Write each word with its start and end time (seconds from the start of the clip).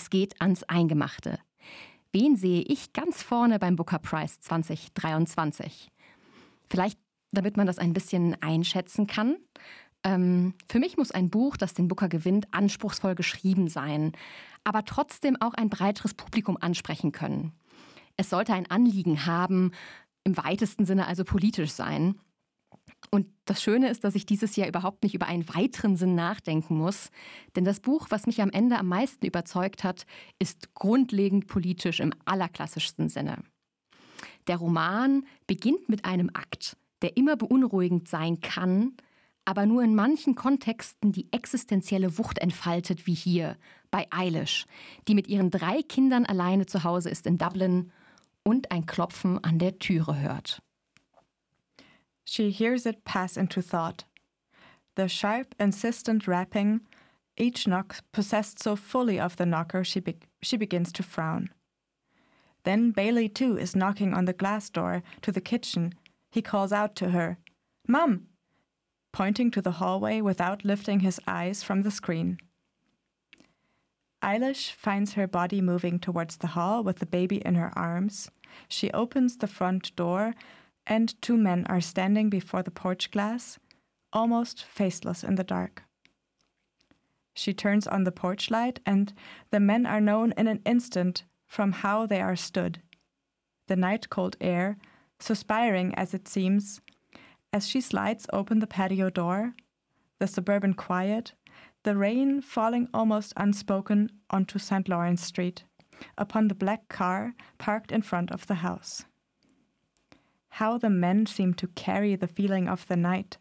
Es 0.00 0.10
geht 0.10 0.40
ans 0.40 0.62
Eingemachte. 0.62 1.40
Wen 2.12 2.36
sehe 2.36 2.62
ich 2.62 2.92
ganz 2.92 3.20
vorne 3.20 3.58
beim 3.58 3.74
Booker 3.74 3.98
Prize 3.98 4.38
2023? 4.38 5.90
Vielleicht, 6.70 7.00
damit 7.32 7.56
man 7.56 7.66
das 7.66 7.78
ein 7.78 7.94
bisschen 7.94 8.40
einschätzen 8.40 9.08
kann. 9.08 9.38
Ähm, 10.04 10.54
für 10.68 10.78
mich 10.78 10.98
muss 10.98 11.10
ein 11.10 11.30
Buch, 11.30 11.56
das 11.56 11.74
den 11.74 11.88
Booker 11.88 12.08
gewinnt, 12.08 12.46
anspruchsvoll 12.54 13.16
geschrieben 13.16 13.66
sein, 13.66 14.12
aber 14.62 14.84
trotzdem 14.84 15.34
auch 15.40 15.54
ein 15.54 15.68
breiteres 15.68 16.14
Publikum 16.14 16.56
ansprechen 16.60 17.10
können. 17.10 17.52
Es 18.16 18.30
sollte 18.30 18.54
ein 18.54 18.70
Anliegen 18.70 19.26
haben, 19.26 19.72
im 20.22 20.36
weitesten 20.36 20.84
Sinne 20.84 21.08
also 21.08 21.24
politisch 21.24 21.72
sein. 21.72 22.20
Und 23.10 23.26
das 23.44 23.62
Schöne 23.62 23.88
ist, 23.88 24.04
dass 24.04 24.14
ich 24.14 24.26
dieses 24.26 24.56
Jahr 24.56 24.68
überhaupt 24.68 25.02
nicht 25.02 25.14
über 25.14 25.26
einen 25.26 25.48
weiteren 25.54 25.96
Sinn 25.96 26.14
nachdenken 26.14 26.76
muss. 26.76 27.10
Denn 27.56 27.64
das 27.64 27.80
Buch, 27.80 28.08
was 28.10 28.26
mich 28.26 28.42
am 28.42 28.50
Ende 28.50 28.78
am 28.78 28.88
meisten 28.88 29.24
überzeugt 29.26 29.84
hat, 29.84 30.04
ist 30.38 30.74
grundlegend 30.74 31.46
politisch 31.46 32.00
im 32.00 32.12
allerklassischsten 32.24 33.08
Sinne. 33.08 33.42
Der 34.46 34.56
Roman 34.56 35.24
beginnt 35.46 35.88
mit 35.88 36.04
einem 36.04 36.30
Akt, 36.32 36.76
der 37.02 37.16
immer 37.16 37.36
beunruhigend 37.36 38.08
sein 38.08 38.40
kann, 38.40 38.96
aber 39.44 39.64
nur 39.64 39.82
in 39.82 39.94
manchen 39.94 40.34
Kontexten 40.34 41.12
die 41.12 41.32
existenzielle 41.32 42.18
Wucht 42.18 42.38
entfaltet, 42.38 43.06
wie 43.06 43.14
hier 43.14 43.56
bei 43.90 44.06
Eilish, 44.10 44.66
die 45.06 45.14
mit 45.14 45.26
ihren 45.28 45.50
drei 45.50 45.82
Kindern 45.82 46.26
alleine 46.26 46.66
zu 46.66 46.84
Hause 46.84 47.08
ist 47.08 47.26
in 47.26 47.38
Dublin 47.38 47.90
und 48.42 48.70
ein 48.70 48.84
Klopfen 48.84 49.42
an 49.42 49.58
der 49.58 49.78
Türe 49.78 50.20
hört. 50.20 50.62
She 52.30 52.50
hears 52.50 52.84
it 52.84 53.06
pass 53.06 53.38
into 53.38 53.62
thought. 53.62 54.04
The 54.96 55.08
sharp, 55.08 55.54
insistent 55.58 56.28
rapping, 56.28 56.82
each 57.38 57.66
knock 57.66 58.04
possessed 58.12 58.62
so 58.62 58.76
fully 58.76 59.18
of 59.18 59.36
the 59.36 59.46
knocker 59.46 59.82
she, 59.82 60.00
be 60.00 60.18
she 60.42 60.58
begins 60.58 60.92
to 60.92 61.02
frown. 61.02 61.48
Then 62.64 62.90
Bailey 62.90 63.30
too 63.30 63.56
is 63.56 63.74
knocking 63.74 64.12
on 64.12 64.26
the 64.26 64.34
glass 64.34 64.68
door 64.68 65.02
to 65.22 65.32
the 65.32 65.40
kitchen. 65.40 65.94
He 66.30 66.42
calls 66.42 66.70
out 66.70 66.94
to 66.96 67.12
her, 67.12 67.38
Mum! 67.86 68.26
pointing 69.10 69.50
to 69.52 69.62
the 69.62 69.80
hallway 69.80 70.20
without 70.20 70.66
lifting 70.66 71.00
his 71.00 71.18
eyes 71.26 71.62
from 71.62 71.80
the 71.80 71.90
screen. 71.90 72.36
Eilish 74.22 74.72
finds 74.72 75.14
her 75.14 75.26
body 75.26 75.62
moving 75.62 75.98
towards 75.98 76.36
the 76.36 76.48
hall 76.48 76.84
with 76.84 76.98
the 76.98 77.06
baby 77.06 77.36
in 77.36 77.54
her 77.54 77.72
arms. 77.74 78.30
She 78.68 78.90
opens 78.90 79.38
the 79.38 79.46
front 79.46 79.96
door 79.96 80.34
and 80.88 81.20
two 81.20 81.36
men 81.36 81.66
are 81.68 81.80
standing 81.80 82.30
before 82.30 82.62
the 82.62 82.70
porch 82.70 83.10
glass, 83.10 83.58
almost 84.12 84.64
faceless 84.64 85.22
in 85.22 85.34
the 85.34 85.44
dark. 85.44 85.84
She 87.34 87.52
turns 87.52 87.86
on 87.86 88.02
the 88.04 88.10
porch 88.10 88.50
light, 88.50 88.80
and 88.84 89.12
the 89.50 89.60
men 89.60 89.86
are 89.86 90.00
known 90.00 90.32
in 90.36 90.48
an 90.48 90.62
instant 90.64 91.22
from 91.46 91.72
how 91.72 92.06
they 92.06 92.20
are 92.20 92.34
stood. 92.34 92.80
The 93.68 93.76
night 93.76 94.08
cold 94.08 94.36
air, 94.40 94.78
suspiring 95.20 95.94
as 95.94 96.14
it 96.14 96.26
seems, 96.26 96.80
as 97.52 97.68
she 97.68 97.80
slides 97.80 98.26
open 98.32 98.58
the 98.58 98.66
patio 98.66 99.10
door, 99.10 99.54
the 100.18 100.26
suburban 100.26 100.74
quiet, 100.74 101.32
the 101.84 101.94
rain 101.94 102.40
falling 102.40 102.88
almost 102.92 103.32
unspoken 103.36 104.10
onto 104.30 104.58
St. 104.58 104.88
Lawrence 104.88 105.22
Street, 105.22 105.64
upon 106.16 106.48
the 106.48 106.54
black 106.54 106.88
car 106.88 107.34
parked 107.58 107.92
in 107.92 108.02
front 108.02 108.32
of 108.32 108.46
the 108.46 108.56
house 108.56 109.04
how 110.50 110.78
the 110.78 110.90
men 110.90 111.26
seem 111.26 111.54
to 111.54 111.68
carry 111.68 112.16
the 112.16 112.26
feeling 112.26 112.68
of 112.68 112.86
the 112.88 112.96
night. 112.96 113.36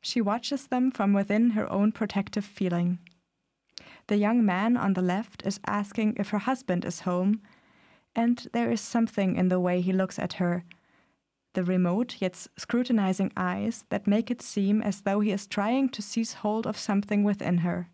She 0.00 0.20
watches 0.20 0.68
them 0.68 0.90
from 0.90 1.12
within 1.12 1.50
her 1.50 1.70
own 1.70 1.92
protective 1.92 2.44
feeling. 2.44 2.98
The 4.06 4.16
young 4.16 4.44
man 4.44 4.76
on 4.76 4.94
the 4.94 5.02
left 5.02 5.42
is 5.44 5.60
asking 5.66 6.16
if 6.16 6.30
her 6.30 6.38
husband 6.38 6.84
is 6.84 7.00
home, 7.00 7.42
and 8.14 8.46
there 8.52 8.70
is 8.70 8.80
something 8.80 9.36
in 9.36 9.48
the 9.48 9.60
way 9.60 9.80
he 9.80 9.92
looks 9.92 10.18
at 10.18 10.34
her, 10.34 10.64
the 11.54 11.64
remote 11.64 12.16
yet 12.20 12.36
scrutinizing 12.56 13.32
eyes 13.36 13.84
that 13.90 14.06
make 14.06 14.30
it 14.30 14.40
seem 14.40 14.82
as 14.82 15.02
though 15.02 15.20
he 15.20 15.30
is 15.30 15.46
trying 15.46 15.88
to 15.90 16.02
seize 16.02 16.34
hold 16.34 16.66
of 16.66 16.78
something 16.78 17.24
within 17.24 17.58
her. 17.58 17.90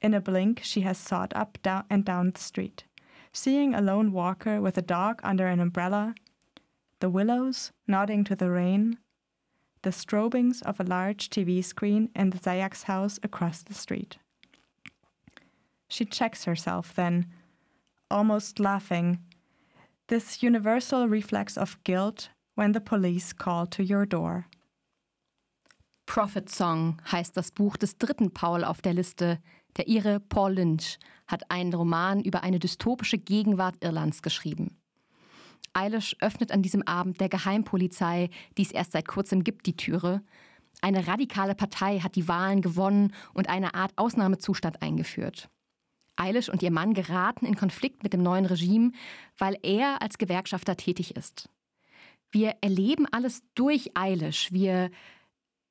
In 0.00 0.14
a 0.14 0.20
blink, 0.20 0.60
she 0.62 0.82
has 0.82 0.98
sought 0.98 1.32
up 1.34 1.58
down 1.62 1.84
and 1.88 2.04
down 2.04 2.30
the 2.30 2.40
street 2.40 2.84
seeing 3.34 3.74
a 3.74 3.82
lone 3.82 4.12
walker 4.12 4.60
with 4.60 4.78
a 4.78 4.82
dog 4.82 5.20
under 5.22 5.48
an 5.48 5.60
umbrella, 5.60 6.14
the 7.00 7.10
willows 7.10 7.72
nodding 7.86 8.24
to 8.24 8.36
the 8.36 8.48
rain, 8.48 8.96
the 9.82 9.90
strobings 9.90 10.62
of 10.62 10.80
a 10.80 10.84
large 10.84 11.28
TV 11.28 11.62
screen 11.62 12.08
in 12.14 12.30
the 12.30 12.38
Zayak's 12.38 12.84
house 12.84 13.18
across 13.22 13.62
the 13.62 13.74
street. 13.74 14.16
She 15.88 16.04
checks 16.04 16.44
herself 16.44 16.94
then, 16.94 17.26
almost 18.10 18.60
laughing, 18.60 19.18
this 20.06 20.42
universal 20.42 21.08
reflex 21.08 21.58
of 21.58 21.82
guilt 21.84 22.30
when 22.54 22.72
the 22.72 22.80
police 22.80 23.32
call 23.32 23.66
to 23.66 23.82
your 23.82 24.06
door. 24.06 24.46
Prophet 26.06 26.48
Song 26.48 27.00
heißt 27.10 27.34
das 27.34 27.50
Buch 27.50 27.76
des 27.76 27.94
dritten 27.98 28.30
Paul 28.30 28.62
auf 28.62 28.80
der 28.80 28.94
Liste, 28.94 29.38
Der 29.76 29.88
Ire 29.88 30.20
Paul 30.20 30.54
Lynch 30.54 30.98
hat 31.26 31.50
einen 31.50 31.74
Roman 31.74 32.22
über 32.22 32.42
eine 32.42 32.58
dystopische 32.58 33.18
Gegenwart 33.18 33.76
Irlands 33.82 34.22
geschrieben. 34.22 34.76
Eilish 35.72 36.16
öffnet 36.20 36.52
an 36.52 36.62
diesem 36.62 36.82
Abend 36.82 37.20
der 37.20 37.28
Geheimpolizei, 37.28 38.30
die 38.56 38.62
es 38.62 38.70
erst 38.70 38.92
seit 38.92 39.08
kurzem 39.08 39.42
gibt, 39.42 39.66
die 39.66 39.76
Türe. 39.76 40.22
Eine 40.80 41.06
radikale 41.06 41.54
Partei 41.54 41.98
hat 42.00 42.14
die 42.14 42.28
Wahlen 42.28 42.62
gewonnen 42.62 43.12
und 43.32 43.48
eine 43.48 43.74
Art 43.74 43.92
Ausnahmezustand 43.96 44.82
eingeführt. 44.82 45.48
Eilish 46.16 46.48
und 46.48 46.62
ihr 46.62 46.70
Mann 46.70 46.94
geraten 46.94 47.44
in 47.44 47.56
Konflikt 47.56 48.04
mit 48.04 48.12
dem 48.12 48.22
neuen 48.22 48.46
Regime, 48.46 48.92
weil 49.36 49.58
er 49.62 50.00
als 50.00 50.18
Gewerkschafter 50.18 50.76
tätig 50.76 51.16
ist. 51.16 51.48
Wir 52.30 52.56
erleben 52.60 53.06
alles 53.10 53.42
durch 53.54 53.96
Eilish. 53.96 54.52
Wir 54.52 54.90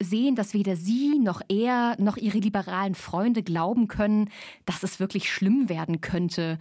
sehen, 0.03 0.35
dass 0.35 0.53
weder 0.53 0.75
sie 0.75 1.19
noch 1.19 1.41
er 1.49 1.95
noch 1.99 2.17
ihre 2.17 2.39
liberalen 2.39 2.95
Freunde 2.95 3.43
glauben 3.43 3.87
können, 3.87 4.29
dass 4.65 4.83
es 4.83 4.99
wirklich 4.99 5.31
schlimm 5.31 5.69
werden 5.69 6.01
könnte. 6.01 6.57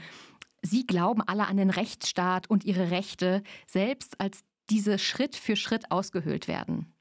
Sie 0.63 0.87
glauben 0.87 1.23
alle 1.23 1.47
an 1.47 1.57
den 1.57 1.71
Rechtsstaat 1.71 2.49
und 2.49 2.65
ihre 2.65 2.91
Rechte, 2.91 3.43
selbst 3.67 4.21
als 4.21 4.41
diese 4.71 4.99
Schritt 4.99 5.37
für 5.37 5.57
Schritt 5.57 5.91
ausgehöhlt 5.91 6.49
werden. 6.49 6.95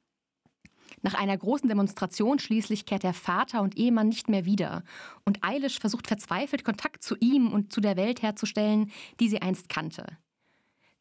Nach 1.03 1.13
einer 1.13 1.37
großen 1.37 1.67
Demonstration 1.67 2.39
schließlich 2.39 2.85
kehrt 2.85 3.03
der 3.03 3.13
Vater 3.13 3.61
und 3.61 3.77
Ehemann 3.77 4.09
nicht 4.09 4.29
mehr 4.29 4.45
wieder. 4.45 4.83
Und 5.25 5.43
Eilish 5.43 5.79
versucht 5.79 6.07
verzweifelt 6.07 6.63
Kontakt 6.63 7.03
zu 7.03 7.15
ihm 7.19 7.51
und 7.51 7.73
zu 7.73 7.81
der 7.81 7.97
Welt 7.97 8.21
herzustellen, 8.21 8.91
die 9.19 9.29
sie 9.29 9.41
einst 9.41 9.69
kannte. 9.69 10.17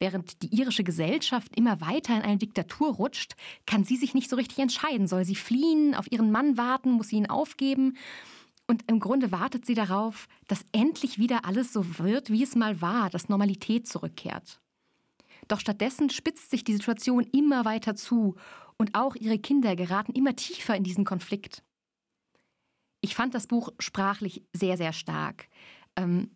Während 0.01 0.43
die 0.43 0.55
irische 0.57 0.83
Gesellschaft 0.83 1.55
immer 1.57 1.83
weiter 1.83 2.17
in 2.17 2.23
eine 2.23 2.39
Diktatur 2.39 2.95
rutscht, 2.95 3.35
kann 3.67 3.85
sie 3.85 3.97
sich 3.97 4.15
nicht 4.15 4.31
so 4.31 4.37
richtig 4.37 4.59
entscheiden. 4.59 5.07
Soll 5.07 5.27
sie 5.27 5.37
fliehen, 5.37 5.95
auf 5.95 6.11
ihren 6.11 6.33
Mann 6.33 6.57
warten, 6.57 6.93
muss 6.93 7.09
sie 7.09 7.17
ihn 7.17 7.29
aufgeben? 7.29 7.99
Und 8.67 8.85
im 8.91 8.99
Grunde 8.99 9.31
wartet 9.31 9.67
sie 9.67 9.75
darauf, 9.75 10.27
dass 10.49 10.65
endlich 10.73 11.19
wieder 11.19 11.45
alles 11.45 11.73
so 11.75 11.99
wird, 11.99 12.31
wie 12.31 12.43
es 12.43 12.57
mal 12.57 12.81
war, 12.81 13.11
dass 13.11 13.29
Normalität 13.29 13.87
zurückkehrt. 13.87 14.61
Doch 15.49 15.61
stattdessen 15.61 16.09
spitzt 16.09 16.51
sich 16.51 16.65
die 16.65 16.75
Situation 16.75 17.25
immer 17.33 17.65
weiter 17.67 17.95
zu 17.95 18.37
und 18.79 18.95
auch 18.95 19.17
ihre 19.17 19.39
Kinder 19.39 19.77
geraten 19.77 20.13
immer 20.13 20.35
tiefer 20.35 20.77
in 20.77 20.85
diesen 20.85 21.05
Konflikt. 21.05 21.63
Ich 23.03 23.15
fand 23.15 23.35
das 23.35 23.47
Buch 23.47 23.71
sprachlich 23.79 24.43
sehr, 24.55 24.79
sehr 24.79 24.95
stark. 24.95 25.49
Ähm, 25.97 26.31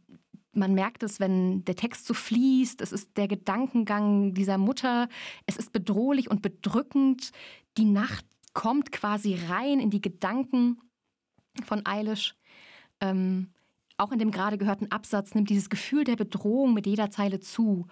man 0.57 0.75
merkt 0.75 1.03
es, 1.03 1.21
wenn 1.21 1.65
der 1.65 1.77
Text 1.77 2.07
so 2.07 2.15
fließt. 2.15 2.81
Es 2.81 2.93
ist 2.93 3.17
der 3.17 3.29
Gedankengang 3.29 4.35
dieser 4.35 4.59
Mutter. 4.59 5.09
Es 5.47 5.57
ist 5.57 5.73
bedrohlich 5.73 6.31
und 6.31 6.43
bedrückend. 6.43 7.31
Die 7.77 7.85
Nacht 7.85 8.25
kommt 8.53 8.93
quasi 8.93 9.35
rein 9.49 9.81
in 9.81 9.91
die 9.91 10.01
Gedanken 10.01 10.81
von 11.65 11.85
Eilish. 11.87 12.35
Ähm, 13.01 13.51
auch 13.97 14.13
in 14.13 14.19
dem 14.19 14.31
gerade 14.31 14.59
gehörten 14.59 14.91
Absatz 14.91 15.35
nimmt 15.35 15.51
dieses 15.51 15.71
Gefühl 15.71 16.05
der 16.05 16.17
Bedrohung 16.17 16.75
mit 16.75 16.87
jeder 16.87 17.11
Zeile 17.11 17.41
zu. 17.41 17.87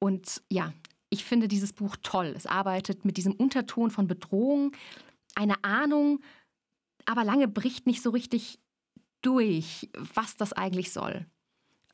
Und 0.00 0.42
ja, 0.50 0.72
ich 1.10 1.24
finde 1.24 1.48
dieses 1.48 1.72
Buch 1.72 1.96
toll. 2.02 2.34
Es 2.36 2.46
arbeitet 2.46 3.04
mit 3.04 3.16
diesem 3.16 3.32
Unterton 3.34 3.90
von 3.90 4.06
Bedrohung, 4.06 4.72
eine 5.34 5.62
Ahnung, 5.62 6.20
aber 7.06 7.24
lange 7.24 7.48
bricht 7.48 7.86
nicht 7.86 8.02
so 8.02 8.10
richtig 8.10 8.58
durch, 9.22 9.88
was 9.96 10.36
das 10.36 10.52
eigentlich 10.52 10.92
soll 10.92 11.26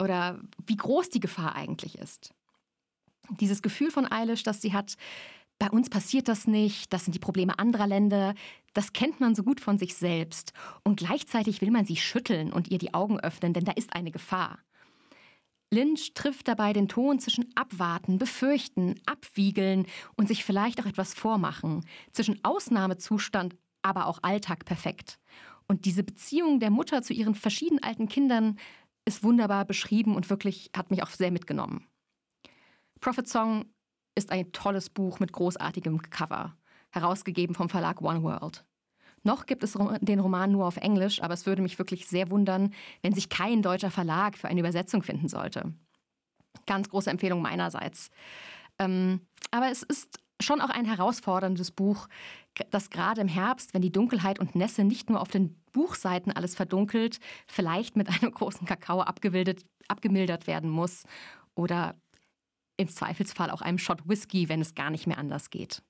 oder 0.00 0.40
wie 0.66 0.76
groß 0.76 1.10
die 1.10 1.20
Gefahr 1.20 1.54
eigentlich 1.54 1.98
ist. 1.98 2.32
Dieses 3.40 3.62
Gefühl 3.62 3.90
von 3.90 4.10
Eilish, 4.10 4.42
dass 4.42 4.60
sie 4.60 4.72
hat, 4.72 4.96
bei 5.58 5.70
uns 5.70 5.90
passiert 5.90 6.26
das 6.26 6.46
nicht, 6.46 6.92
das 6.92 7.04
sind 7.04 7.14
die 7.14 7.20
Probleme 7.20 7.58
anderer 7.58 7.86
Länder, 7.86 8.34
das 8.72 8.92
kennt 8.92 9.20
man 9.20 9.34
so 9.34 9.42
gut 9.42 9.60
von 9.60 9.78
sich 9.78 9.94
selbst. 9.94 10.52
Und 10.84 10.96
gleichzeitig 10.96 11.60
will 11.60 11.70
man 11.70 11.84
sie 11.84 11.96
schütteln 11.96 12.52
und 12.52 12.70
ihr 12.70 12.78
die 12.78 12.94
Augen 12.94 13.20
öffnen, 13.20 13.52
denn 13.52 13.64
da 13.64 13.72
ist 13.72 13.94
eine 13.94 14.10
Gefahr. 14.10 14.58
Lynch 15.72 16.14
trifft 16.14 16.48
dabei 16.48 16.72
den 16.72 16.88
Ton 16.88 17.20
zwischen 17.20 17.48
abwarten, 17.54 18.18
befürchten, 18.18 19.00
abwiegeln 19.06 19.86
und 20.16 20.26
sich 20.26 20.44
vielleicht 20.44 20.80
auch 20.80 20.86
etwas 20.86 21.14
vormachen, 21.14 21.84
zwischen 22.10 22.42
Ausnahmezustand, 22.42 23.54
aber 23.82 24.06
auch 24.06 24.18
Alltag 24.22 24.64
perfekt. 24.64 25.18
Und 25.68 25.84
diese 25.84 26.02
Beziehung 26.02 26.58
der 26.58 26.70
Mutter 26.70 27.02
zu 27.02 27.12
ihren 27.12 27.36
verschiedenen 27.36 27.84
alten 27.84 28.08
Kindern 28.08 28.58
ist 29.04 29.22
wunderbar 29.22 29.64
beschrieben 29.64 30.14
und 30.14 30.28
wirklich 30.30 30.70
hat 30.76 30.90
mich 30.90 31.02
auch 31.02 31.10
sehr 31.10 31.30
mitgenommen. 31.30 31.86
Prophet 33.00 33.28
Song 33.28 33.66
ist 34.14 34.30
ein 34.30 34.52
tolles 34.52 34.90
Buch 34.90 35.20
mit 35.20 35.32
großartigem 35.32 36.02
Cover, 36.10 36.56
herausgegeben 36.90 37.54
vom 37.54 37.68
Verlag 37.68 38.02
One 38.02 38.22
World. 38.22 38.64
Noch 39.22 39.46
gibt 39.46 39.62
es 39.62 39.76
den 40.00 40.20
Roman 40.20 40.50
nur 40.50 40.66
auf 40.66 40.78
Englisch, 40.78 41.22
aber 41.22 41.34
es 41.34 41.46
würde 41.46 41.62
mich 41.62 41.78
wirklich 41.78 42.06
sehr 42.06 42.30
wundern, 42.30 42.72
wenn 43.02 43.12
sich 43.12 43.28
kein 43.28 43.62
deutscher 43.62 43.90
Verlag 43.90 44.36
für 44.36 44.48
eine 44.48 44.60
Übersetzung 44.60 45.02
finden 45.02 45.28
sollte. 45.28 45.74
Ganz 46.66 46.88
große 46.88 47.10
Empfehlung 47.10 47.42
meinerseits. 47.42 48.10
Ähm, 48.78 49.20
aber 49.50 49.70
es 49.70 49.82
ist 49.82 50.18
schon 50.40 50.60
auch 50.60 50.70
ein 50.70 50.86
herausforderndes 50.86 51.70
Buch, 51.70 52.08
das 52.70 52.90
gerade 52.90 53.20
im 53.20 53.28
Herbst, 53.28 53.74
wenn 53.74 53.82
die 53.82 53.92
Dunkelheit 53.92 54.38
und 54.38 54.54
Nässe 54.54 54.84
nicht 54.84 55.10
nur 55.10 55.20
auf 55.20 55.28
den 55.28 55.59
Buchseiten 55.72 56.32
alles 56.32 56.54
verdunkelt, 56.54 57.18
vielleicht 57.46 57.96
mit 57.96 58.08
einem 58.08 58.30
großen 58.34 58.66
Kakao 58.66 59.00
abgemildert 59.00 60.46
werden 60.46 60.70
muss 60.70 61.04
oder 61.54 61.94
im 62.76 62.88
Zweifelsfall 62.88 63.50
auch 63.50 63.60
einem 63.60 63.78
Shot 63.78 64.08
Whisky, 64.08 64.48
wenn 64.48 64.60
es 64.60 64.74
gar 64.74 64.90
nicht 64.90 65.06
mehr 65.06 65.18
anders 65.18 65.50
geht. 65.50 65.82